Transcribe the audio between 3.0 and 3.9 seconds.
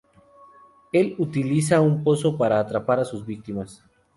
sus víctimas.